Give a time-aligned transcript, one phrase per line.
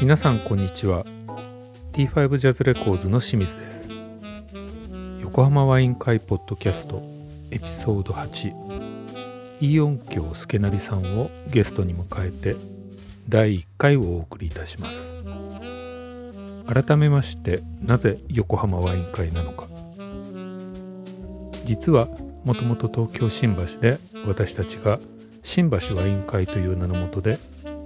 [0.00, 1.04] 皆さんこんにちは。
[1.92, 3.88] T5 ジャズレコーズの清水です。
[5.22, 7.02] 横浜ワイン会ポッドキャスト
[7.50, 8.52] エピソード8
[9.60, 12.73] イオン京助成さんをゲストに迎えて
[13.28, 14.98] 第1回をお送りいたします。
[16.66, 19.68] 改めましてなぜ横浜ワイン会なのか。
[21.64, 22.08] 実は
[22.44, 24.98] もともと東京新橋で私たちが
[25.42, 27.38] 新橋ワイン会という名のもとで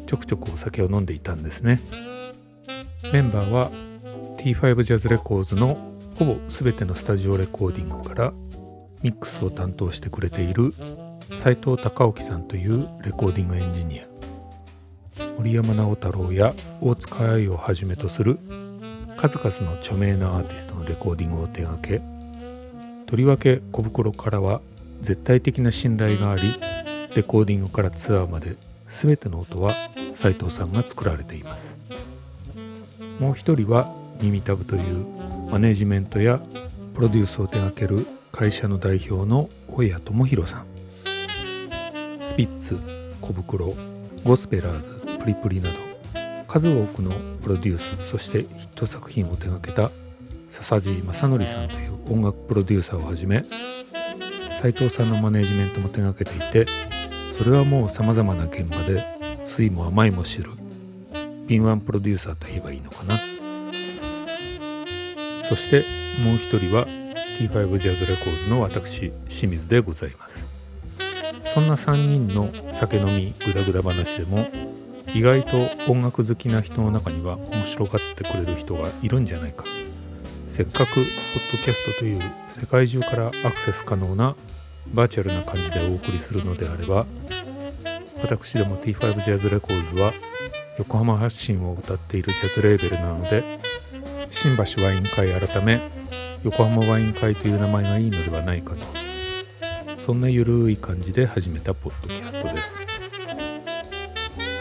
[0.07, 1.81] ちょくちょくお酒を飲んでいたんですね。
[3.13, 3.71] メンバーは
[4.39, 5.77] T5 ジャズレコーズの
[6.19, 8.33] ほぼ全てのスタジオレコーディングから
[9.03, 10.75] ミックスを担当してくれている
[11.37, 14.18] 斉藤隆興さんというレコーディングエンジニア。
[15.39, 18.41] 森山直太朗や大塚愛をはじめとする
[19.17, 22.03] 数々の著名なアーティストのレコーディングを手掛け
[23.07, 24.61] とりわけ小袋からは
[25.01, 26.43] 絶対的な信頼があり
[27.15, 28.57] レコーディングからツアーまで
[28.89, 29.75] 全ての音は
[30.15, 31.77] 斉藤さんが作られています。
[33.21, 35.07] もう一人は耳たぶという
[35.51, 36.41] マネジメントや
[36.95, 40.65] プロデュースを手掛ける会社の代表の大谷智弘さん。
[42.23, 42.79] スピッツ
[43.21, 43.75] 小袋
[44.25, 45.77] ゴスペラーズプリプリなど
[46.47, 49.91] 数多くのプロデュースそしてヒット作品を手掛けた
[50.51, 53.45] 笹地正則さんという音楽プロデューサーをはじめ
[54.63, 56.73] 斉藤さんのマネジメントも手掛けていて
[57.37, 59.05] それはもうさまざまな現場で
[59.45, 60.51] 酸いも甘いも知る
[61.47, 63.19] 敏腕プロデューサーと言えばいいのかな。
[65.49, 65.83] そして
[66.23, 66.87] もう一人は
[67.39, 70.45] T5 ジャズレコーズの私清水でございます。
[71.55, 74.47] そんな3人の酒飲みグダグダ話でも
[75.15, 79.65] 意外と音楽好きな人の中には面白がってくれる人がいるんじゃないか。
[80.59, 81.05] せっかくポッ
[81.53, 84.35] ドキャストという世界中からアクセス可能な
[84.93, 87.07] バーチャルな感じでお送りするのであれば
[88.21, 90.13] 私ども T5 ジャズレコーズは
[90.79, 93.61] 横浜発信を歌っているジャズレーベルなので
[94.33, 95.81] 新橋ワイン会改め
[96.43, 98.87] 横浜ワイン会という名前がいいのではないかと
[99.97, 102.78] そんなゆるい感じで始めたポッドキャストです。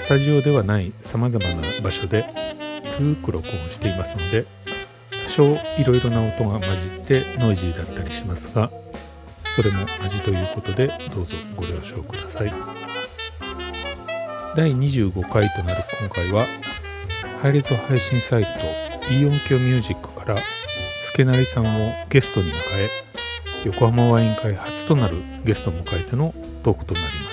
[0.07, 2.29] スタジオではないさまざまな場所で
[2.97, 4.45] ゆるく録音していますので
[5.25, 5.43] 多少
[5.77, 8.71] いろいろな音が混じってノイジーだったりしますが
[9.53, 12.53] それも味ということでどうぞご了承ください。
[14.55, 16.45] 第25回となる今回は
[17.41, 20.37] 配列配信サイトイオンキョミュージックから
[21.07, 22.89] 助成さんをゲストに迎え
[23.65, 27.26] 横浜ワイン会初となるゲストを迎えてのトークとなります。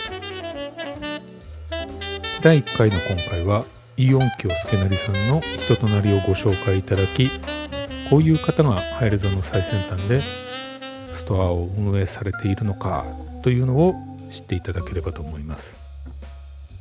[2.44, 3.64] 第1回の今回は
[3.96, 7.30] イオンキョ助成さんの人となりをご紹介いただき
[8.10, 10.20] こういう方がハイレゾの最先端で
[11.14, 13.06] ストアを運営されているのか
[13.42, 13.94] というのを
[14.30, 15.74] 知っていただければと思います。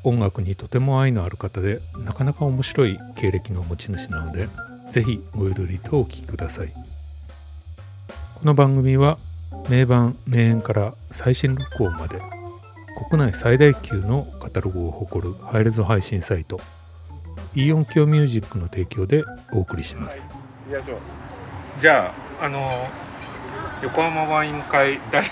[0.03, 4.49] 音楽にとても愛のある方でなかなか面白い経歴の持ち主なので
[4.91, 6.73] ぜひごゆるりとお聴きください。
[6.73, 6.75] こ
[8.43, 9.17] の番組は
[9.69, 12.21] 名盤名演から最新録音まで
[12.95, 16.59] 国内最大級のカタログを誇るハイレゾ配信サイト
[17.55, 20.27] イオンキョミュージックの提供でお送りします。
[21.79, 22.87] じゃああの
[23.81, 25.25] 横浜ワイン会第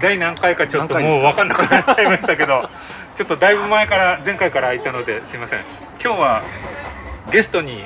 [0.00, 2.68] 第何回かちょっともう分かんなくなっちゃいましたけど
[3.14, 5.60] ちょっとだいぶ前から前回から空いたのですいません。
[6.02, 6.42] 今日は
[7.30, 7.84] ゲストに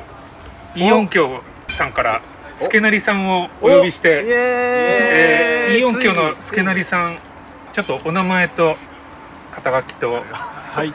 [0.75, 2.21] イオン京さんから
[2.59, 7.17] 助成さんをお呼びしてえー、イオン京の助成さん
[7.73, 8.77] ちょっとお名前と
[9.55, 10.93] 肩書きとはい。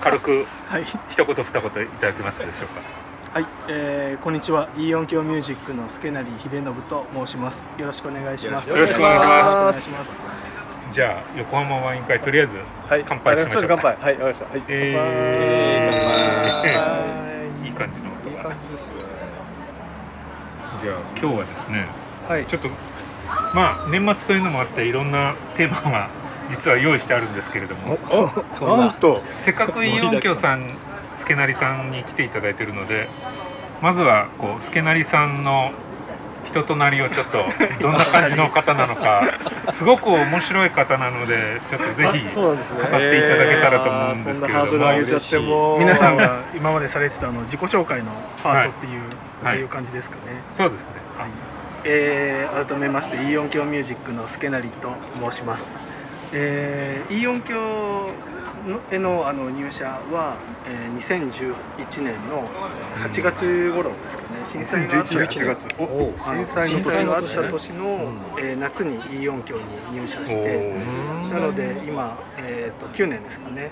[0.00, 0.84] 軽くはい。
[1.10, 2.80] 一言二言いただけますでしょうか？
[3.38, 4.70] はい、えー、こんにちは。
[4.78, 7.66] イオン京ミュージックの助成秀信と申します。
[7.76, 8.70] よろしくお願いします。
[8.70, 9.52] よろしくお願いします。
[9.52, 10.24] お願いします。
[10.94, 12.56] じゃあ横浜ワイン会とりあえず
[12.88, 13.84] はい、乾杯しましょう乾杯。
[13.84, 14.46] はい、わかりました。
[14.46, 14.62] はい。
[14.68, 17.68] えー、い。
[17.68, 18.88] い感じのいい音が感じです。
[18.88, 18.94] ね。
[20.82, 21.84] じゃあ今日はですね
[22.26, 22.46] はい。
[22.46, 22.70] ちょっと
[23.54, 26.08] まあ年末というのもあっていろんなテーマが
[26.50, 27.98] 実は用意してあるんですけれども。
[28.60, 28.86] お、な。
[28.86, 29.22] んと。
[29.38, 30.76] せっかくイオン京さん
[31.16, 33.08] 助成さんに来ていただいているので
[33.82, 35.72] まずはこう助成さんの
[36.44, 37.44] 人となりをちょっと
[37.80, 39.22] どんな感じの方なのか
[39.68, 42.80] すごく面白い方なのでちょっとぜひそうなんですね。
[42.80, 44.72] 語っていただけたらと思うんですけれども。
[44.72, 45.78] えー。
[45.78, 48.12] 皆さんが今までされてたあの自己紹介の
[48.42, 49.02] パートっていう、
[49.44, 49.58] はい。
[49.58, 50.40] いう感じですかね。
[50.48, 50.92] そうですね。
[51.18, 51.28] はい、
[51.84, 54.92] えー、改めましてイオン京ミュージックの助成と
[55.30, 55.78] 申します
[56.32, 58.10] えー、イオン教
[58.90, 60.36] へのあの入社は、
[60.66, 62.48] えー、2011年の
[62.98, 65.68] 8月頃ですかね、震災があった11月
[66.24, 69.62] 震災震災があった年の、えー、夏にイオン教に
[69.92, 70.74] 入社して
[71.32, 73.70] なので今、えーと、9年ですかね。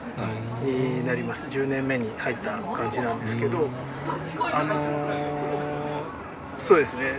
[0.62, 1.44] になります。
[1.46, 3.68] 10年目に入った感じなんですけど
[4.52, 7.18] あのー、そうですね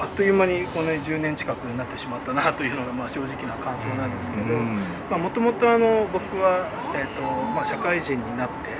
[0.00, 5.66] あっという間にこの10年近くになってしまったなというのがまあ正直な感想なんですけどもともと
[6.12, 8.72] 僕は、えーとまあ、社会人になって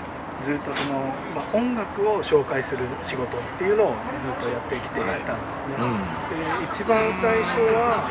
[0.42, 0.98] ずっとその、
[1.34, 5.76] まあ、音楽を紹介する仕事っていうのをずっとやってきていたんですね。
[5.78, 8.10] で一番最初は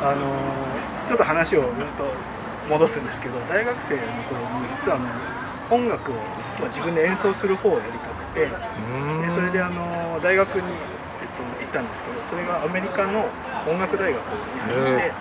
[0.00, 2.08] あのちょっと話をずっと
[2.68, 6.14] 戻すんですけど大学生の頃に実はあの音楽を、
[6.60, 10.62] まあ、自分で演奏する方をやりたくてでそれであの大学に
[11.68, 13.24] ったんですけどそれがアメリカの
[13.68, 15.12] 音楽大学に入っ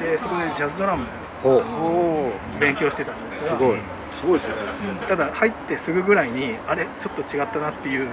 [0.00, 1.04] て、でそこでジャズドラム
[1.44, 3.78] を勉強してたんですがすごい。
[4.12, 4.62] すごいですよね、
[5.08, 8.06] ただ入ってすぐぐらいにあれちょっと違ったなっていう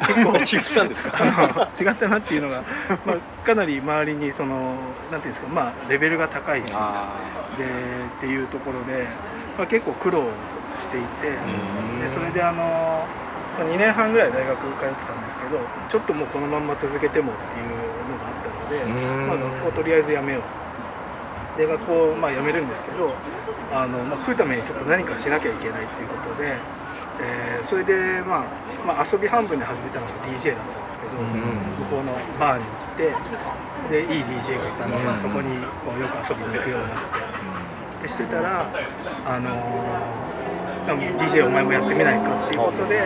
[0.00, 1.24] 結構 違ったんですか？
[1.80, 2.62] 違ったなっていうのが、
[3.06, 4.74] まあ、かなり周りにその
[5.12, 6.76] なんていうんですかまあレベルが高いしでっ
[8.20, 9.06] ていうところで、
[9.56, 10.24] まあ、結構苦労
[10.80, 11.28] していて
[12.02, 13.06] でそれであの
[13.62, 17.70] 2年半ぐらい大学通ってたんですけどちょっともうこのまんま続けてもっていう
[18.10, 18.84] のがあったので、
[19.28, 20.64] まあ、学校とりあえずやめよう。
[21.58, 23.14] で学校まあ辞めるんですけど
[23.72, 26.56] あの、まあ、食うためにちょっと何かしなきゃいけないっていうことで、
[27.22, 28.44] えー、それで、まあ、
[28.84, 37.34] まあ遊び半分で始めたのが DJ だったんですけど、向こうのバーに行ってでいい DJ がいたので、そこにこうよく遊びに行くようになって。
[38.02, 38.68] でしてたら
[39.24, 40.23] あのー
[40.86, 43.02] DJ お前もやってみないかっていうことで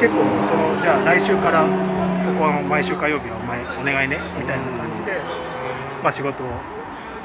[0.00, 1.68] 結構そのじゃあ来週からこ
[2.38, 5.18] こは毎週火曜日はお前お願いねみたいな感じで、
[6.02, 6.46] まあ、仕事を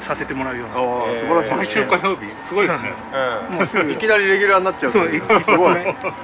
[0.02, 1.54] させてもらうような、えー、素晴らしい。
[1.54, 2.28] 毎週火曜日？
[2.38, 2.92] すごいですね、
[3.50, 3.90] もうすぐ。
[3.90, 5.18] いきなりレギュラーになっちゃうそうす
[5.56, 5.76] ごい。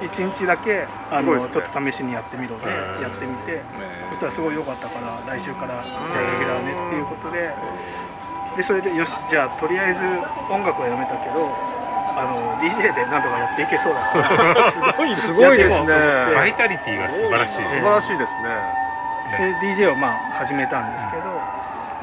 [0.05, 2.67] 1日だけあの、ね、ちょっと試しにやってみろで
[3.01, 3.61] やってみて、
[4.11, 7.49] そしたらすごい良かったから来週からじゃあレギュラーねっていうことで
[8.57, 10.03] でそれでよしじゃあとりあえず
[10.51, 11.49] 音楽はやめたけど
[12.21, 15.89] あの DJ で何とかやっていけそうだすごいすごいですね
[16.37, 18.81] バイタリティが素晴らしい、素晴らしいですね。
[19.31, 21.23] で DJ をまあ始めたんですけど、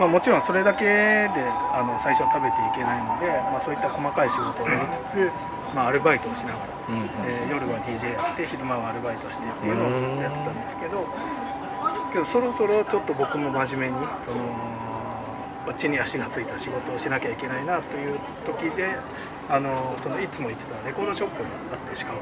[0.01, 1.31] まあ、もちろんそれだけで
[1.73, 5.31] あの最初は食べていけないので、まあ、そういった細かい仕事をやりつつ、
[5.75, 11.05] まあ、アルバイトをしながら、うん、えー、夜は DJ やって昼間はアルバイトしてっていうのをずっとやってたんですけど
[12.13, 14.41] けどそろそろちょっと僕も真面目にその
[15.75, 18.97] 地に足がついた仕事をしなきゃいけないなという時で
[19.49, 22.19] あのそのいつも行ってたレコードショップがあってシカゴ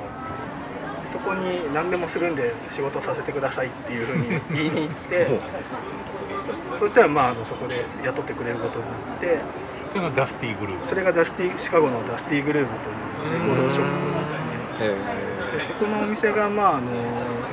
[1.06, 5.26] そこに何でもするんで仕事させてくださいっていうふうに言いに行って
[6.78, 9.40] そしたらまああのそこで雇ってくれることになって
[9.88, 10.86] それが Dusty Groove。
[10.86, 12.72] それがダスティシカゴの Dusty Groove
[13.22, 15.26] というレコードショップなんですね。
[15.56, 16.96] でそこのお店がまああのなんてい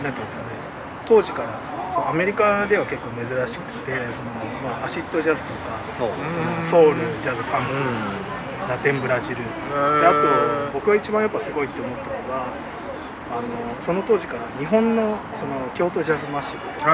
[0.09, 0.47] うんですかね
[1.05, 4.31] 当時からそうアメリカでは結構珍しくてその、
[4.63, 6.03] まあ、アシッドジャズとかそ
[6.41, 9.37] のソウルジャズファンクラテンブラジル。
[9.37, 9.43] で
[10.07, 12.47] あと僕が一番やっぱすごいって思ったのが
[13.33, 13.47] あの
[13.81, 16.85] その当時から日本のその Kyoto Jazz Massive とか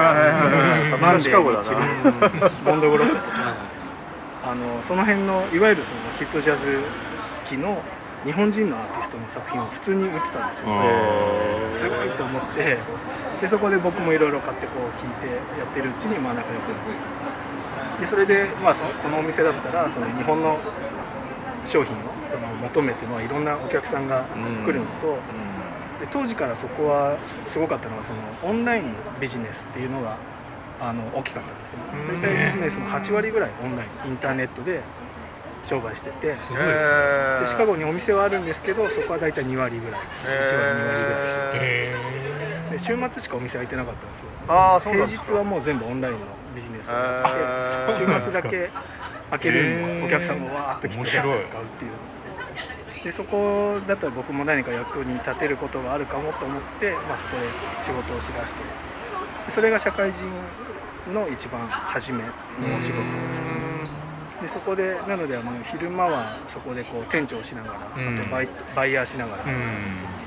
[1.00, 1.80] マンデー満ちる
[2.64, 3.54] Mondo Grosso とか
[4.44, 6.78] あのその辺のいわゆるそのアシッドジャズ
[7.46, 7.82] 期の
[8.24, 10.84] 日本人のアーティストの作品を普通に売ってたんですよ、ね、
[11.72, 12.76] すごいと思って。
[13.40, 16.72] でそこで僕もいろいろ買ってこう聞いてやってるうちにまあ仲良く
[18.00, 20.58] でそれで、まあ、そそのお店だったらその日本の
[21.64, 21.98] 商品を
[22.30, 24.24] その求めて、まあ、いろんなお客さんが
[24.64, 25.18] 来るのと、
[26.00, 30.16] で当時からそこはすごかったのはそのオンラインビジネスっていうのが
[30.80, 31.78] あの大きかったんですね
[32.22, 34.80] 大体ビジネスの8割ぐらいオンラインインターネットで
[35.64, 36.28] 商売してて。
[36.28, 36.36] で
[37.46, 40.00] シカゴにお店はあるんですけどそこは大体2割ぐらい。
[40.00, 41.66] 1割2割ぐら
[42.68, 42.72] い。
[42.72, 44.26] で週末しかお店開いてなかったんですよ。
[44.48, 46.20] あ平日はもう全部オンラインの
[46.54, 47.24] ビジネスをや
[47.88, 48.70] って週末だけ
[49.30, 51.36] 開けるお客さんもわーっと来て買うっ
[51.78, 53.04] ていう。
[53.04, 57.46] でそこだったら僕も何か役に立てることがあるかもと思って、まあ、そこで
[57.82, 58.60] 仕事をしだして。
[59.48, 62.24] それが社会人の一番初めの
[62.76, 63.69] お仕事ですね
[64.40, 69.44] でそこでなのであの昼間はそこでこう店長をしながら、あとバイバイヤーしながら、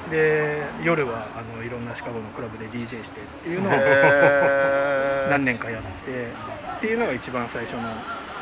[0.09, 3.73] で夜はあのいろんなシカゴのクラブで DJ してっていうのを
[5.31, 6.27] 何年かやって
[6.77, 7.81] っていうのが一番最初の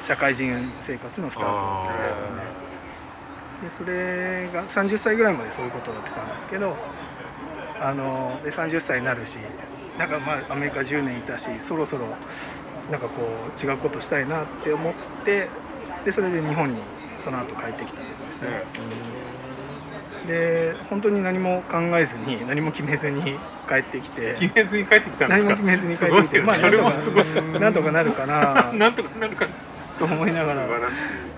[0.04, 2.28] 社会人生活のスタートですかね。
[3.64, 6.76] でそれが30歳ぐらいまでそういうことをやってたんですけど
[7.80, 9.38] あので30歳になるし
[9.98, 12.06] なんかまあアメリカ10年いたしそろそろ
[12.90, 13.22] なんかこ
[13.56, 15.48] う違うことしたいなって思って
[16.06, 16.78] でそれで日本に
[17.24, 18.64] その後帰ってきたんですね、
[20.28, 23.22] で本当に何も考えずに何も決めずに
[23.68, 24.36] 帰ってきて。
[24.40, 25.50] 決めずに帰ってきたんですか？
[25.50, 26.42] 何も決めずに帰ってきて。
[26.42, 28.72] まあなんとかなんとかなるかな。
[28.74, 29.46] なんとかなるか
[30.00, 30.68] と思いながら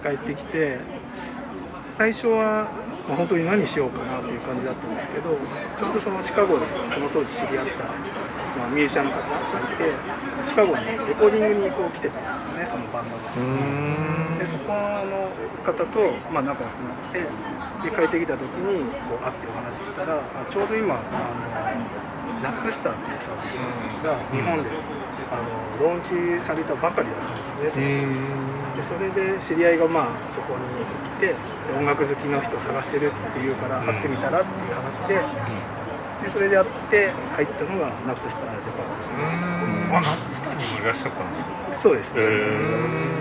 [0.01, 0.79] 帰ってきて。
[1.95, 2.67] 最初は、
[3.07, 5.37] まあ、本当に何しようかなっていう感じだったんですけど
[5.77, 7.83] ちょうどそのシカゴでその当時知り合った、
[8.57, 9.93] まあ、ミュージシャンの方がいて
[10.43, 14.32] シカゴにレコーディングにこう来てたんですよねそのバンドが。
[14.43, 15.31] でそこの
[15.63, 17.23] 方と、まあ、仲良くなって
[17.87, 20.21] で帰ってきた時にこう会ってお話ししたらあ
[20.51, 23.55] ちょうど今あのナップスターっていうサービス
[24.03, 24.69] が日本で、
[25.31, 25.47] あの
[25.79, 28.11] ローンチされたばかりだったんですね、
[28.83, 31.33] その時でそれで知り合いがまあそこにいて
[31.79, 35.23] 音楽好きの人を探してるっていうから会ってみたらっていう話で。
[36.23, 39.19] でそれでやって入ったのがナップスタージャパンですね。
[39.91, 41.49] あ、ナップスターにもいらっしゃったんですか？
[41.75, 42.23] そうですね。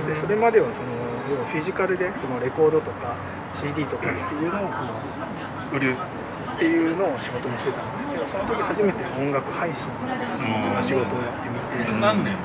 [0.07, 1.02] でそれまではその
[1.33, 3.17] 要はフィジカルでそのレコードとか
[3.59, 4.71] CD とかっていうのを
[5.73, 5.97] 売る。
[6.53, 12.01] っていうのを仕事にしてたんですけど、その時初めて音楽配信の仕事をやってみて。
[12.01, 12.37] 何年？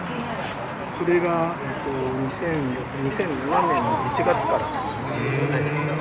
[0.97, 1.91] それが、えっと、
[2.41, 4.69] 2007年の1月から、は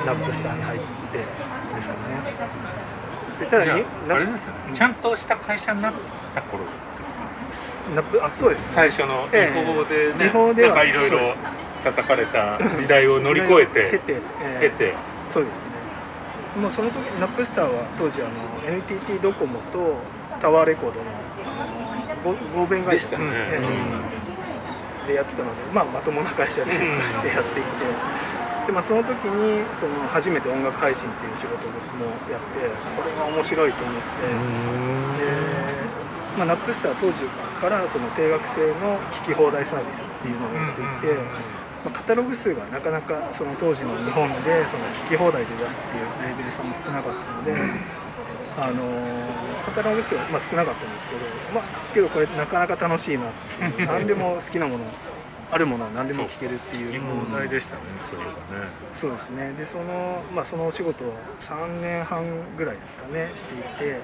[0.03, 0.79] い、ナップスターに入っ
[1.11, 1.25] てで
[1.81, 1.99] すかね。
[3.39, 5.93] でただにあれですよね、ちゃんとした会社になっ
[6.33, 6.63] た頃
[7.93, 8.73] ナップあそうです。
[8.73, 11.35] 最初の違法でね、えでなんかいろいろ
[11.91, 14.93] 叩かれた時代を乗り越えて 経て、えー、て。
[15.31, 15.67] そうですね。
[16.61, 18.31] もうその時ナップスターは当時あの
[18.67, 19.95] NTT ドコモと
[20.41, 23.31] タワーレコードの合弁会社で,、ね。
[25.07, 26.77] でやってたので、まあ、まともな会社でし
[27.21, 27.69] て やっていて。
[28.65, 32.67] で、まあ、その時にその初めて音楽配信っていう仕事僕もやって
[32.97, 34.27] これが面白いと思って。
[34.27, 35.27] で、
[36.37, 37.23] まあ、ナップスター当時
[37.61, 41.17] からその定額制の聞き放題サービスっていうのをやっていて、
[41.85, 48.07] まあ、カタログ数がなかなかその当時の日本でその聞き放題で出すっていうレーベルさんも少なかったので。
[48.59, 48.81] あの
[49.65, 51.21] カタログ数はまあ少なかったんですけど、
[51.53, 53.31] まあ、けどこれなかなか楽しいな
[53.85, 54.85] 何でも好きなもの
[55.51, 58.33] あるものは何でも聞けるっていう問題でしたね、それがね。
[58.93, 59.53] そうですね。
[59.57, 62.23] でその,、まあ、そのお仕事を3年半
[62.57, 64.01] ぐらいですかねしていて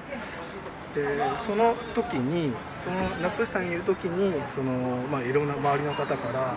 [0.94, 4.72] でその時にそのナップスターにいる時にその、
[5.10, 6.54] まあ、いろんな周りの方から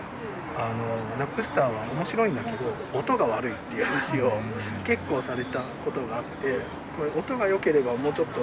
[0.58, 2.56] あのナップスターは面白いんだけど
[2.92, 4.32] 音が悪いっていう話を
[4.84, 6.58] 結構されたことがあって
[6.98, 8.40] これ音が良ければもうちょっと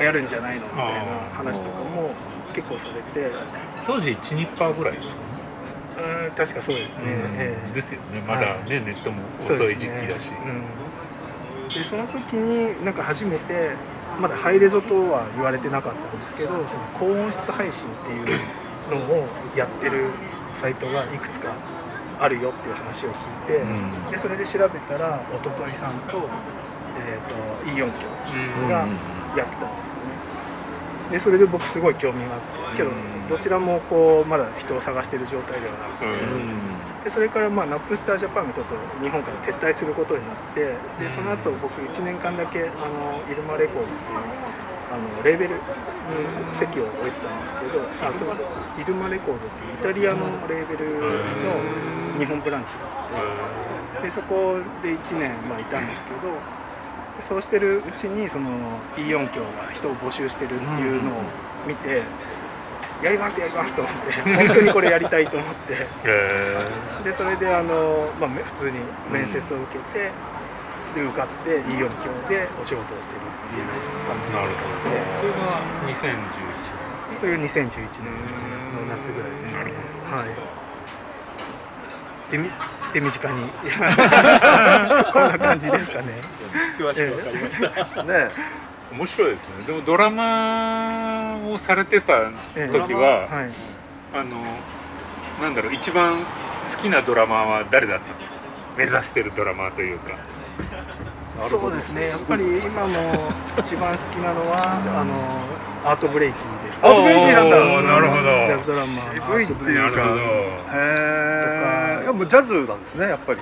[0.00, 2.10] 流行るんじゃないのみたいな話とかも
[2.52, 3.30] 結構されて。
[3.86, 5.14] 当時1ニッパーぐらいですか？
[5.14, 5.26] ね
[6.26, 8.20] うん確かそうですね、えー、ですよね。
[8.26, 10.26] まだね、はい、ネットも遅い時期だし。
[10.26, 10.60] そで、ね
[11.76, 13.70] うん、その時になんか初めて
[14.20, 18.40] まだハイレゾとは言われてなかったんですけどその高音質配信っていう
[18.90, 20.10] のをやってる
[20.56, 21.54] サイトがいくつか
[22.18, 26.28] あるよっていう話を聞いて、うん、でそれで調べたら OTOTOY さんと,、
[26.98, 28.86] えーと、と E 音響が
[29.36, 30.16] やってたんですよね。
[31.12, 32.90] でそれで僕すごい興味があってけど
[33.28, 36.06] どちらもこうまだ人を探している状態ではなくて、
[37.04, 45.60] でそれからまあナップスタージャパンがちょっと日本から撤退することになってでその後僕1年間だけあのイルマレコードっていうあのレーベルに
[46.52, 56.32] 籍を置いてたんですけどあそうイルマレコードっていうイタリアのレーベルの日本ブランチがあってでそこで1年まあいたんですけど
[57.20, 58.48] そうしてるうちにその
[58.96, 61.22] E4 響が人を募集してるっていうのを
[61.66, 62.02] 見て。
[63.02, 65.86] やりますやりますと思って本当にこれやりたいと思って
[67.04, 68.78] でそれであの、まあ、普通に
[69.12, 70.10] 面接を受けて、
[70.96, 71.76] で受かってい。
[71.76, 71.84] い。
[71.84, 73.60] 音響でお仕事をしてるってい。
[73.60, 73.68] う
[74.08, 76.24] 感じですかねそれが2011
[77.12, 78.40] 年それが2011年ですね
[78.74, 79.30] の夏ぐらい。
[79.30, 79.60] ですね
[80.10, 80.32] はい。
[82.32, 82.38] で
[82.92, 83.50] 手短に。
[85.12, 86.08] こんな感じですかね
[86.78, 88.30] 詳しく分かりました、ね
[88.92, 89.30] 面白い。
[89.32, 93.50] ですねでもドラマをされてた時は、はい、
[94.14, 94.40] あの
[95.42, 96.26] なんだろう一番好
[96.80, 98.36] きなドラマは誰だったんですか
[98.78, 99.94] 目指してるドラマとい。
[99.94, 100.12] うか
[101.48, 102.08] そうですね。
[102.08, 105.04] やっぱり今も一番好きなのはあ。
[105.04, 106.78] のアートブレイキーです。
[106.82, 107.56] アートブレイキーなんだ。
[107.82, 108.22] なるほど。
[108.22, 110.00] ジャズドラマ渋いっていうか。
[110.74, 113.40] へえいやもうジャズなんですねやっぱり。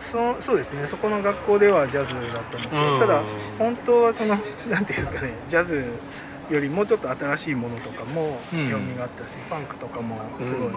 [0.00, 0.86] そそうですね。
[0.86, 3.22] そこの学校ではジャズだったんですけど、ただ
[3.58, 5.84] 本当はそのなんていうんですかねジャズ
[6.50, 8.38] よりもうちょっと新しいものとかも
[8.70, 10.70] 興味があったし、ファンクとかもすごい、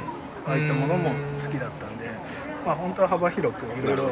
[0.48, 2.10] ああいったものも好きだったんで、
[2.65, 4.10] まあ本当は幅広くいろいろ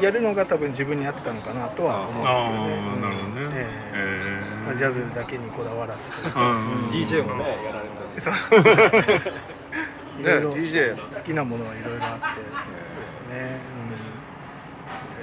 [0.00, 3.34] やるのが多分自分に合ってたのかなとは思うんですよね。
[3.34, 3.66] なるほどね。
[3.94, 6.02] えー、まあ、ジャズだけにこだわらず、
[6.90, 8.20] DJ もねやられた。
[8.20, 8.34] そう。
[10.20, 12.46] いろいろ好きなものはいろいろあってで
[13.06, 13.72] すね。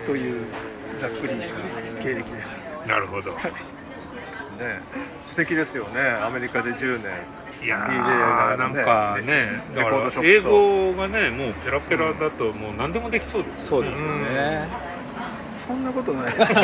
[0.09, 0.43] という
[0.99, 1.59] ざっくりした
[2.01, 3.37] 経歴ですなるほど、ね
[5.27, 7.13] 素敵ですよねアメリカで10年
[7.61, 14.67] いや DJ なんかねだから英語がねもうペラペラだともう何でもできそうですよね、そうですよね、
[15.67, 16.33] そんなことない。
[16.33, 16.61] ですね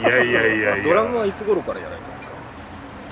[0.00, 0.84] いやいやいやいや。
[0.84, 2.32] ドラムはいつ頃からやられたんですか？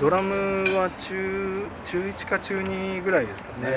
[0.01, 3.69] ドラムは中中1か中2ぐらいですかね。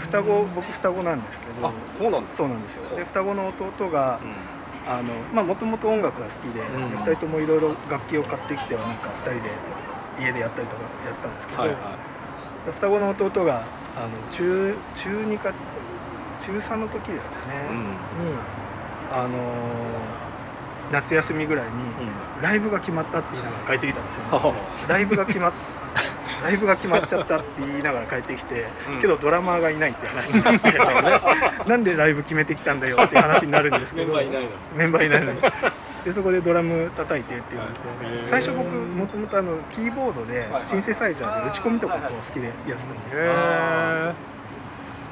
[0.00, 1.68] 双子僕双子なんですけど。
[1.68, 2.96] あそうなんですそうなんですよ。
[2.96, 9.50] で双子の弟が、うん、あのまあもともと音楽が好きで、うん、2人ともいろいろ楽器を買ってきてはなんか2人で
[10.20, 11.78] 家でやったりとかやってたんですけど、はいはい、
[12.72, 13.64] 双子の弟が
[13.96, 15.52] あの中中2か
[16.40, 18.36] 中3の時ですかね、うん、に
[19.12, 19.38] あの
[20.90, 21.72] 夏休みぐらいに
[22.42, 25.52] ライブが決まったって言いながら帰ってきたんですよ、ね、ライブが決まっ
[26.42, 30.72] ライブが決まっちゃったって言いながら帰ってきて、うん、けどドラマーがいないって話になって、
[31.68, 34.14] なんでライブ決めてきたんだよって話になるんですけど
[34.74, 35.40] メンバーいないのに
[36.04, 43.16] でそこでドラム叩いてって言われて最初僕もともとあのキーボードでシンセサイザーで打ち込みとかこう好きでやってたんです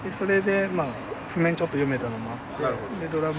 [0.04, 0.86] でそれでまあ
[1.34, 2.38] 譜面ちょっと読めたのもあっ
[3.00, 3.34] てでドラム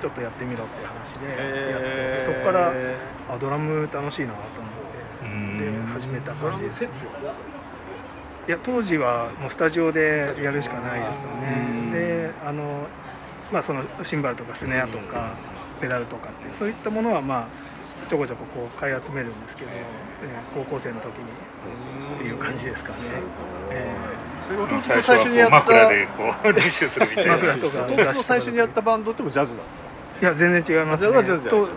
[0.00, 1.26] ちょっとやってみろって話で
[1.70, 2.72] やってそこから
[3.28, 6.88] あドラム楽しいなと思ってで始めた感じです、ね、
[8.48, 11.90] いや当時はもうスタジオでやるしかないですからね。
[11.92, 12.16] で。
[12.46, 12.86] あの
[13.52, 15.34] まあそのシンバルとかスネアとか
[15.80, 17.46] ペダルとかってそういったものはまあ
[18.08, 21.24] ちょこちょここう買い集めるんですけど、えー、高校生の時に。
[22.16, 23.22] っていう感じですかね。
[23.70, 27.34] えー、弟と最初にやった枕でこう練習するみたいな。
[27.36, 29.86] 弟と最初にやったバンドってもジャズなんですか？
[30.20, 31.10] いや全然違いますね。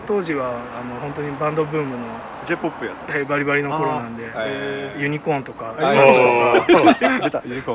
[0.06, 2.06] 当時はあの本当にバンドブームの
[2.46, 5.74] j p o p やった、えー、バリバリの頃なんで、えー、ユニコーンとか。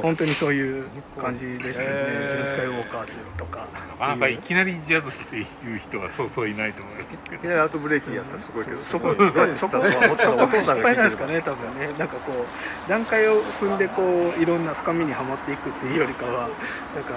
[0.01, 0.85] 本当にそういう
[1.21, 2.47] 感じでしたね、えー、ジュン。
[2.47, 3.67] スカイウォーカーズとか
[3.99, 5.45] なかなかいきなりジャズっていう
[5.77, 7.35] 人はそうそういないと思いますけど。
[7.35, 8.77] いきなりアートブレーキやったらすごいけど。
[8.77, 9.15] そこ
[9.55, 11.93] そこは失敗なんですかね多分ね。
[11.97, 16.49] なんかこう段階を踏んでこういろんな深みにはまっていくっていうよりかは
[16.95, 17.13] なんか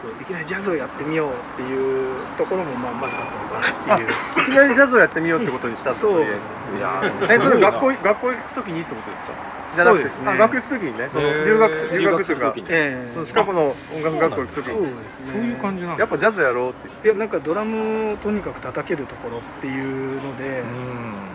[0.00, 4.10] そういきなりジャズをやってみようっていうところもまあまずかったのかなっていう。
[4.48, 6.26] いきなりジャズをやってみようってことにしたそうで
[6.60, 6.78] すね。
[6.78, 9.32] いやそれ学校学校行く時にってことですか？
[9.76, 10.38] そうですね。
[10.38, 11.08] 学校行く時にね。
[11.12, 14.74] その留学留学というか、えー、そのシカゴの音楽学校行く時に。
[14.74, 15.32] そうですね。
[15.32, 17.08] そういう感じなんやっぱジャズやろうって。
[17.08, 20.62] いやなんかドラムをとにかく叩けるところっていうので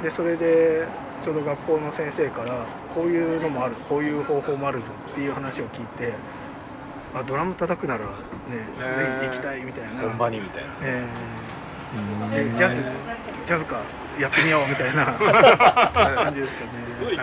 [0.04, 0.88] でそれで
[1.24, 6.14] ちょうど学校の先生からこういうのもあるこういう方法もあるぞっていう話を聞いて
[7.14, 10.02] あドラム叩くならね、ぜひ行きたいみたいな。
[10.02, 12.82] 本場にみたいな、えー、でジャズ
[13.46, 13.82] ジャズか
[14.20, 15.06] やってみようみたいな。
[16.16, 16.72] 感じですかね。
[16.72, 17.16] すごい、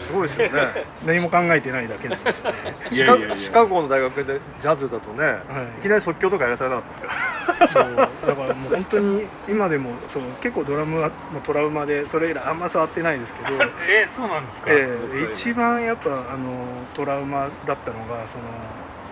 [0.00, 0.84] すごいですよね。
[1.06, 2.56] 何も考えてないだけなんですよね。
[2.90, 5.34] いやいやシカゴの大学でジャズだとね、はい、
[5.80, 7.80] いきなり即興とかやらされなかったですか？
[7.80, 7.96] そう。
[7.96, 13.54] だからもう本当に今でもその結構ドラムはもうトラウマでそれ以来あんま触ってないですけど。
[13.88, 18.44] えー、そうなんですか、えー、一番やっぱあのトラウマだったのがその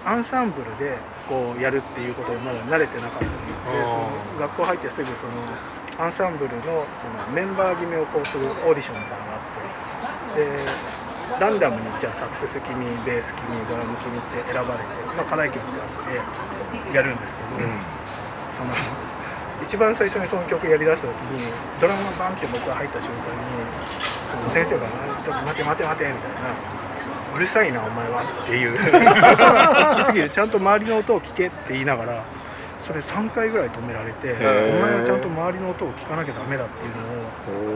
[0.04, 4.10] アンサンブルでこうやるっていうことにまだ慣れてなかったのでその
[4.40, 5.32] 学校入ってすぐその
[5.98, 6.62] アンサンブルの
[6.98, 11.02] そのメンバー決めをこうするオーディションみたいなのがあってで
[11.38, 12.74] ランダムにじゃあサックス君
[13.06, 15.90] ベース君ドラム君って選ばれて、まあ、課題曲があっ
[16.90, 17.78] てやるんですけど、うん、
[18.58, 18.74] その
[19.62, 21.46] 一番最初にその曲やりだした時に
[21.80, 23.62] ドラムがバンって僕が入った瞬間に
[24.28, 24.88] その先生が
[25.22, 26.82] 「ちょっと待て待て待て」みたいな。
[27.34, 28.22] うるさいなお前は。
[28.22, 28.76] っていう。
[29.94, 30.30] 大きすぎる。
[30.30, 32.24] ちゃんと周りの音を聞けって言いながら
[32.86, 36.96] それ3回ぐらい止められてお前はちゃんと周りの音を聞かなきゃダメだっていう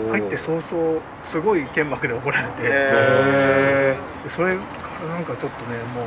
[0.04, 3.96] のを入って早々すごい剣幕で怒られて。
[4.30, 4.62] それか
[5.08, 6.06] らなんかちょっとねもう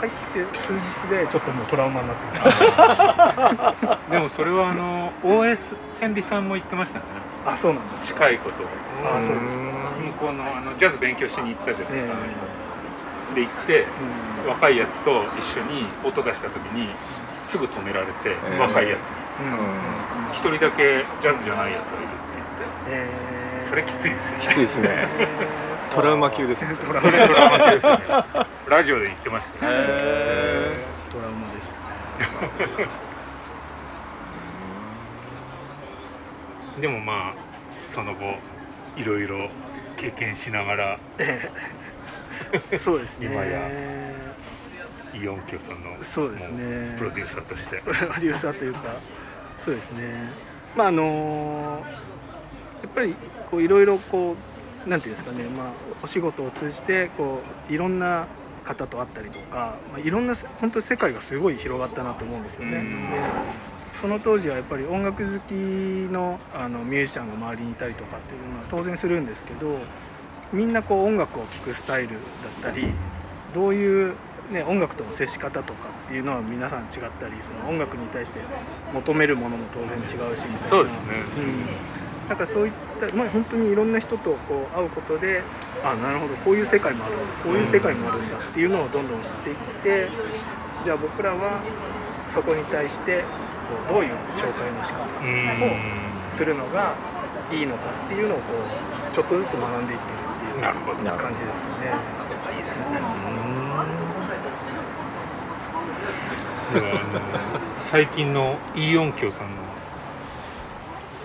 [0.00, 2.24] 入って数日でちょっともうトラウマになって
[4.10, 4.10] る。
[4.12, 7.04] でもそれはあの OS 千里さんも言ってましたね。
[7.46, 8.56] あそうなんです近いこと
[9.04, 9.64] あそうですか。
[10.20, 12.14] 向こうのあのジャズ勉強しに行ったじゃないですか、
[13.34, 13.84] で行って、
[14.44, 16.88] うん、若いやつと一緒に音出した時に
[17.44, 19.16] すぐ止められて、えー、若いやつに。
[20.32, 24.38] 一、人だけジャズじゃないやつがいるって言って、えー、それきついですよ。
[24.40, 25.08] きついですね。
[25.90, 26.74] トラウマ級ですね。
[26.74, 27.98] それトラウマ級ですね
[28.68, 29.66] ラジオで言ってました。
[29.66, 31.74] ね、えー、トラウマですよ
[32.86, 33.04] ね。
[36.80, 37.34] でもまあ
[37.92, 38.34] その後
[38.96, 39.48] いろいろ
[39.96, 40.98] 経験しながら
[42.78, 43.26] そうですね。
[43.26, 43.70] 今や
[45.14, 46.96] イオンキョさんのそうですね。
[46.98, 47.82] プロデューサーとして。
[47.84, 48.80] プロデューサーというか
[49.64, 50.30] そうですね。
[50.76, 51.82] まああの
[52.82, 53.14] やっぱり
[53.50, 54.36] こういろいろこ
[54.86, 55.44] うなんていうんですかね。
[55.44, 58.26] まあお仕事を通じてこういろんな
[58.64, 62.82] 方と会ったりとか、まあ、いろんな本当に世界がすごい広がったなと思うんですよね。
[62.82, 62.84] で
[64.00, 65.52] その当時はやっぱり音楽好き
[66.12, 69.78] のあのミュージシャンが周りにいたりとかっていうのは当然するんですけど
[70.52, 72.10] みんなこう音楽を聴くスタイル
[72.62, 72.86] だったり
[73.54, 74.14] どういう、
[74.50, 78.40] ね、音楽との接し方とかっていうのは皆さん違ったりその音楽に対して
[78.92, 80.68] 求めるものも当然違うしみたいな。
[80.68, 81.06] そうですね、
[81.38, 82.28] うん。
[82.28, 85.42] なんかそういった、まあ、本当にいろんな人とこう会うことで
[85.82, 90.08] あなるほどこういう世界もあるこういう世界もあるんだっていうのをどんどん知っていって
[90.84, 91.60] じゃあ僕らは
[92.30, 93.22] そこに対して
[93.68, 95.06] こうどういう紹介の仕方を
[96.32, 96.94] するのが
[97.52, 100.13] いいのかっていうのをこうちょっとずつ学んでいって
[100.70, 101.94] るっていう感じですね。
[102.56, 103.00] いいですね
[107.90, 109.56] 最近のイーオンキョさんの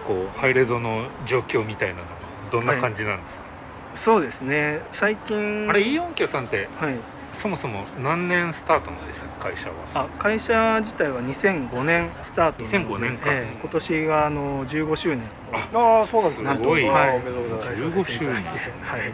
[0.06, 2.08] こうハイレゾの状況みたいなのは
[2.52, 3.48] どんな感じなんですか、は
[3.96, 4.82] い、そうですね。
[4.92, 6.96] 最近あれイオンキョさんって、はい、
[7.40, 9.76] そもそも何年スタートなんでした会社は？
[9.94, 15.22] あ会社自体は2005年スタート2005年か、えー、今年があの15周年。
[15.54, 16.56] ああそうなんですね。
[16.58, 18.34] すごい、はい、15周年。
[18.34, 19.14] はい。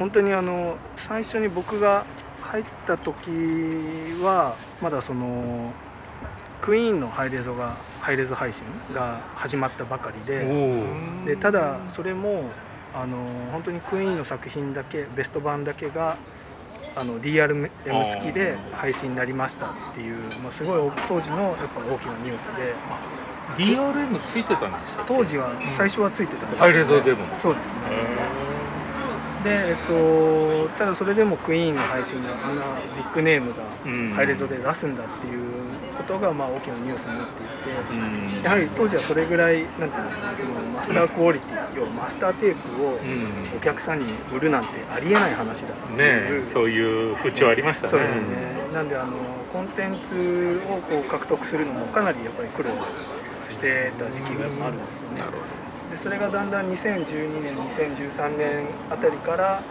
[0.00, 2.04] 本当にあの最初に僕が
[2.40, 3.30] 入った時
[4.20, 5.72] はまだその
[6.60, 10.44] クイーンのハイレゾがハイレゾ配信が始まったばかりで
[11.24, 12.50] でただそれも
[12.92, 13.16] あの
[13.52, 16.16] 本当にクイーンの作品だけベスト版だけが
[16.96, 17.70] あの DRM
[18.10, 22.74] 付きで配信になりましたっていう、まあ、すごい当時のやっぱ大きなニュースで。
[23.56, 28.55] DRM ついてたんですか当時は最初はついてたと、ね、ハイレゾでもそうですね
[29.46, 32.62] で、えっと、ただそれでもクイーンの配信があんな
[32.96, 33.62] ビッグネームが
[34.16, 35.42] ハイレゾで出すんだっていう
[35.96, 37.46] ことがまあ大きなニュースになってい
[38.40, 42.98] て、やはり当時はそれぐらいなんていうんですかねそのマスタークオリティ要はマスターテープを
[43.56, 47.90] お客さんに売るなんてありえない話だっていう、ね、そういう風潮ありましたね。
[47.92, 48.74] そうですね。
[48.74, 49.16] なんであの
[49.52, 52.70] コンテンツをこう獲得するのもかなりやっぱり苦労
[53.48, 55.20] してた時期があるんですよね。
[55.20, 59.62] なるほどでそれがだんだん2012年2013年あたりから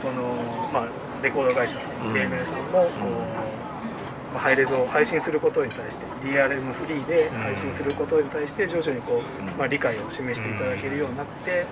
[0.00, 0.34] その、
[0.72, 0.88] まあ、
[1.22, 11.66] レコード会社のレーベルさんもこう、まあ、ハイレゾを配信することに対して DRM フリーで配信することに対して徐々にこう、まあ、理解を示していただけるようになって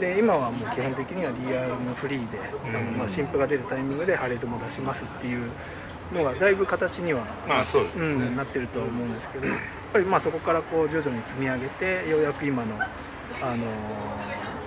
[0.00, 5.50] で今はもう基本的には DRM フリーで、あのまあ、新譜が出るタイミングでハイレゾも出しますっていう
[6.12, 9.56] のがだいぶ形には、まあそうですね、うん、なってるとは思うんですけどやっ
[9.92, 12.78] ぱりまあそこからこう徐々に積み上げてようやく今の
[13.42, 13.66] あの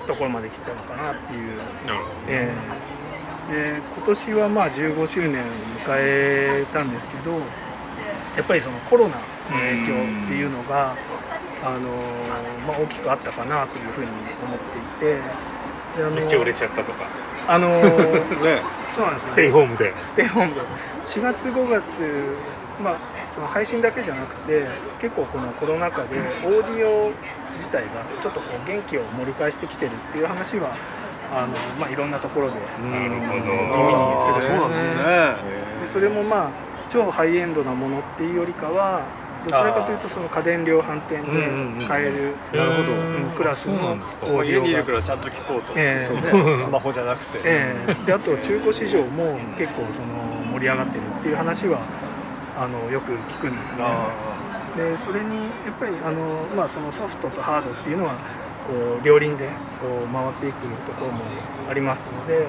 [0.06, 1.60] ところまで来たのかなっていう。
[2.28, 5.46] えー、で今年はまあ15周年を
[5.86, 7.32] 迎えたんですけど
[8.36, 10.96] やっぱりそのコロナの影響っていうのが、
[11.64, 11.90] あの
[12.68, 14.08] まあ、大きくあったかなというふうに
[14.44, 15.16] 思っていて
[15.98, 17.06] であのめっちゃ売れちゃったとか。
[17.48, 18.62] あのー ね、
[18.94, 19.94] そうなんです、ね、ステイホームで。
[20.02, 20.56] ステイホーム。
[20.56, 20.62] で
[21.06, 22.38] 4月5月
[22.84, 22.98] まあ
[23.36, 24.66] その配信だけじゃなくて
[25.02, 27.12] 結構このコロナ禍でオーディオ
[27.58, 30.74] 自体がちょっとこう元気を盛り返してきてるっていう話は
[31.34, 35.84] あの、まあ、いろんなところで耳にするそうなんですね。
[35.84, 36.50] でそれもまあ
[36.90, 39.04] 超ハイエンドなものっていうよりかは
[39.44, 42.94] どちらかというとその家電量販店で買える、なるほど、
[43.36, 44.46] クラスのオーディオが。
[44.46, 51.80] 家にいるからちゃんと聞こうと、えーね、スマホじゃなくて、えー、であと中古市場も結構その盛り上がってるっていう話は
[52.58, 53.84] あのよく聞くんですね。
[54.76, 58.16] でそれにやっぱりあの、まあ、そのソフトとハードっていうのは
[58.68, 59.48] こう両輪で
[59.80, 61.24] こう回っていくところも
[61.70, 62.48] ありますので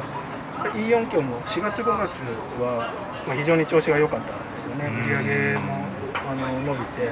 [0.74, 2.20] E4 強も4月5月
[2.60, 2.92] は、
[3.26, 4.86] まあ、非常に調子が良かったんですよね。
[4.88, 5.86] 売り上げも
[6.28, 7.06] あの伸びて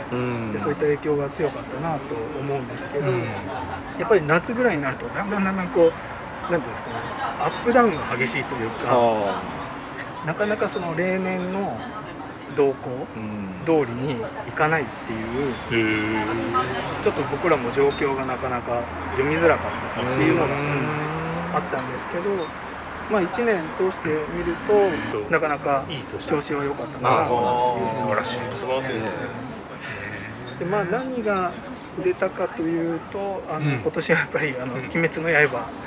[0.53, 5.93] でそういった影響が強かったなと思うんですけどやっぱり夏ぐらいになるとだんだんだんだんこう
[6.51, 6.97] 何ていうんですかね
[7.39, 9.41] アップダウンが激しいというか
[10.27, 11.79] なかなかその例年の
[12.57, 13.07] 動向
[13.67, 14.13] 通りに
[14.49, 16.25] いかないっていう、
[17.03, 20.55] ちょっと僕らも状況がなかなか読みづらかったっていうのが
[21.55, 22.25] あったんですけど、
[23.11, 24.73] まあ、1年通してみると
[25.31, 25.85] なかなか
[26.27, 28.09] 調子は良かったなと思うんですけど。
[28.09, 28.39] 素晴らしい。
[28.59, 31.53] 素晴らしいでまあ何が
[32.01, 35.71] 売れたかというとあの、うん、今年はやっぱり「あの鬼滅の刃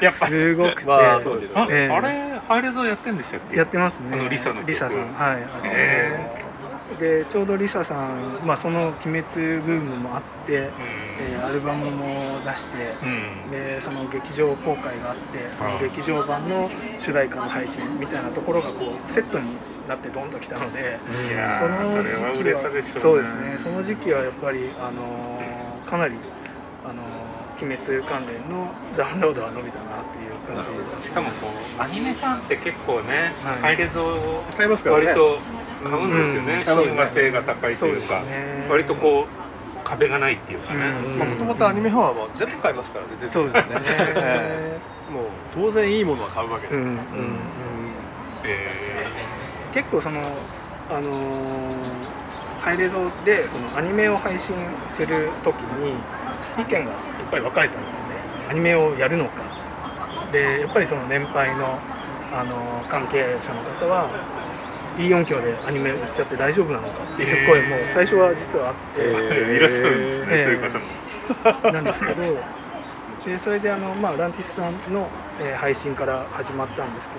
[0.00, 3.56] がすごくて、まあそうですね、えー、あれハイレゾやってんでしたっけ？
[3.56, 4.28] やってますね。
[4.30, 4.98] リサのリサさん。
[5.14, 9.22] はいえー、でちょうどリサさん、まあ、その「鬼滅」
[9.60, 19.50] ブームもあって、うん、えー、アルバムも出して、うん、でその劇場公開があってその劇場版の主題歌の配信みたいなところがこうセットに
[19.88, 20.98] なってどんときたので、
[21.58, 23.58] その時期はそうですね。
[23.58, 25.42] その時期はやっぱりあの
[25.86, 26.14] かなり
[26.84, 27.02] ああの
[27.60, 30.64] 鬼滅関連のダウンロードは伸びたなっていう感
[31.00, 31.48] じしかもこ
[31.78, 35.38] うアニメファンって結構ね、はい、ハイレゾを買いますから、ね、割と
[35.82, 40.92] 買うんですよね、親和性が高いというか、ね、割とこう壁がないっていうかね。
[41.24, 44.80] もともとアニメファンはもう全部買いますからねそうですね。
[45.10, 45.24] もう
[45.54, 46.98] 当然いいものは買うわけで、うんうんうん。
[48.44, 49.27] えー、
[49.78, 50.20] 結構その
[50.90, 52.18] あのー
[52.58, 54.54] ハイレゾでそのアニメを配信
[54.88, 55.94] する時に
[56.60, 58.16] 意見がやっぱり分かれたんですよね。
[58.50, 59.42] アニメをやるのか。
[60.32, 61.78] でやっぱりその年配の
[62.32, 64.10] あの関係者の方は
[64.98, 71.72] いい音響でアニメ売っちゃって大丈夫なのかっていう声も最初は実はあって、えー、いらっしゃるんですね、えー、そういう方も。
[71.72, 72.22] なんですけど
[73.24, 75.08] でそれであの、まあ、ランティスさんの、
[75.40, 77.14] えー、配信から始まったんですけ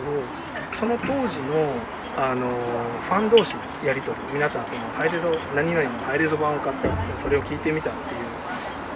[0.75, 1.73] どその当時の
[2.17, 8.17] あのファン同士のやり取り皆さんそのハイレゾ何々のハイレゾ版を買ったそれを聞いてみたってい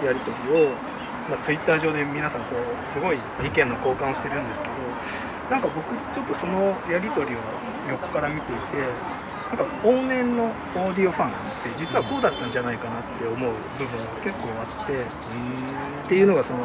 [0.02, 0.70] うやり取りを、
[1.30, 4.74] まあ、ツイッター上で皆さんこうすごい意見の交換をしてるんですけど
[5.50, 7.38] なんか僕ちょっとそのやり取りを
[7.90, 9.14] 横から見ていて
[9.48, 16.58] なんか往年のオーディオファンって実はこうだったんじゃないかなって思う部分が結構あってっていうのがその、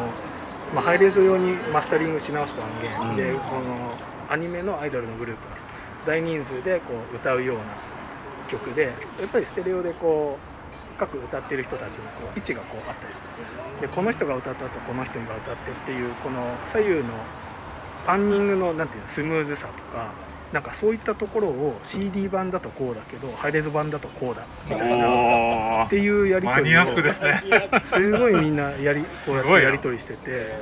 [0.74, 3.94] まあ、ハイレゾ用にマスタリングし直した音源でこの
[4.30, 5.69] アニメのアイドルのグループ
[6.10, 7.64] 大人数でこう歌うような
[8.50, 8.90] 曲でや
[9.28, 13.82] っぱりステレオでこう各歌ってる人たちのこう位置がこうあったりする。
[13.82, 17.04] でこの人が歌った後この人が歌ってっていうこの左右の
[18.08, 20.12] パンニングのなんていうのスムーズさとか
[20.52, 27.44] なんかそういったところを CD 版だとこうだけどハイレゾ版だとこうだみたいなっていうやり取りをす,、ね、
[27.84, 30.58] すごいみんなやりこうやってやり取りしてて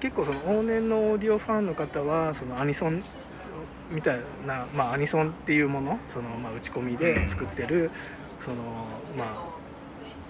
[0.00, 3.02] 結構その往年のオーディオファンの方はそのアニソン
[3.90, 7.90] みたいな、まあ、アニソンっていうものその、まあ、打ち込みで作ってる
[8.40, 8.56] その、
[9.16, 9.50] ま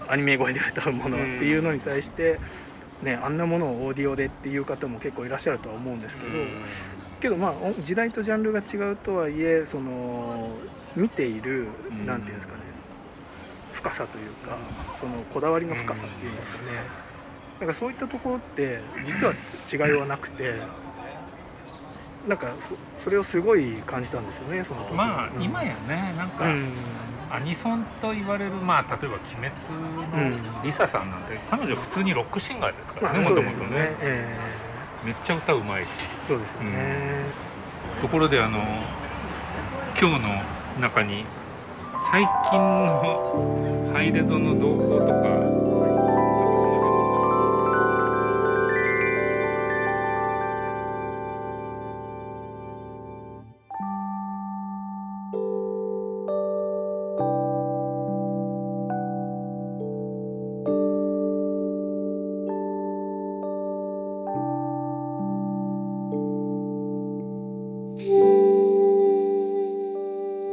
[0.09, 2.39] あ、アニメ声で歌うものっていうのに対して、
[3.03, 6.31] ね、あんなものをオーディオでっていう方も結構いらっしゃるとは思うんですけど、
[7.21, 10.51] けどまあ時代とジャンルが違うとはいえその
[10.97, 11.69] 見ている
[12.07, 12.61] 何て言うんですかね
[13.73, 14.57] 深さというか
[14.99, 16.63] そのこだわりの深さっていうんですかね。
[17.61, 19.35] なんかそういったところって実は
[19.71, 20.55] 違いはなくて。
[22.29, 22.53] なんか
[22.99, 26.73] それをすごい感じたんですよねそのまあ、うん、今やねなんか、うん、
[27.31, 29.51] アニソンと言われるまあ例えば「鬼滅」
[30.43, 35.91] のリサさんなんて、彼女普通にロックシンガーですからねもともとね、えー、めっちゃ歌うまいし。
[36.27, 37.25] そうですよね、
[38.03, 38.59] ところであの
[39.99, 40.29] 今日の
[40.81, 41.25] 中に
[42.11, 45.40] 最近のハイレゾの動向とか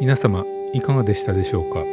[0.08, 1.84] 皆様いかがでしたでしょうか？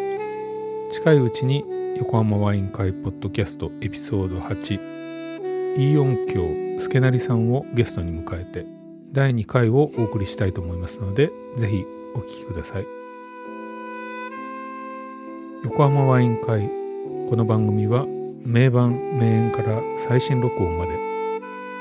[0.93, 1.65] 近いうちに
[1.99, 8.67] 横浜ワイン会ポッドキャストエピソード8イオン京助成さんをゲストに迎えて
[9.11, 12.87] 第2回をお送りしたいと思いますのでぜひお聴きください。
[15.65, 16.69] 横浜ワイン会
[17.29, 18.07] この番組は
[18.45, 20.93] 名盤名演から最新録音まで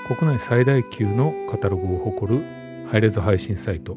[0.07, 2.43] 国内最大級のカタログを誇る
[2.89, 3.95] ハイレゾ配信サイト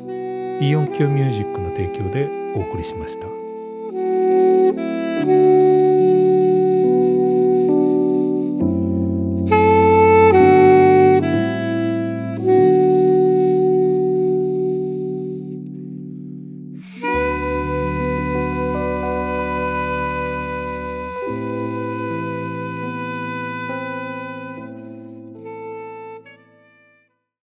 [0.58, 3.35] イオンキューミュージックの提供でお送りしました。